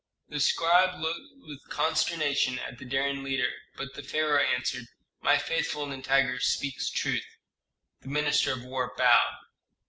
[0.29, 4.85] The scribe looked with consternation at the daring leader, but the pharaoh answered,
[5.21, 7.37] "My faithful Nitager speaks truth."
[8.01, 9.37] The minister of war bowed.